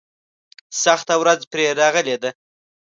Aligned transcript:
سخته 0.83 1.13
ورځ 1.21 1.39
پرې 1.51 1.65
راغلې 1.79 2.15
ده. 2.23 2.29